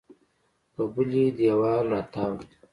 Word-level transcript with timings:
په 0.73 0.83
بلې 0.93 1.25
دېوال 1.37 1.83
راتاو 1.93 2.33
و. 2.37 2.39